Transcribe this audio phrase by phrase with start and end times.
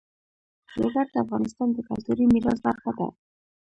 [0.81, 3.07] لوگر د افغانستان د کلتوري میراث برخه ده.